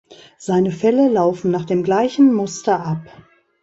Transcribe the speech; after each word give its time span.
Seine 0.39 0.71
Fälle 0.71 1.09
laufen 1.09 1.51
nach 1.51 1.65
dem 1.65 1.83
gleichen 1.83 2.33
Muster 2.33 2.83
ab. 2.83 3.03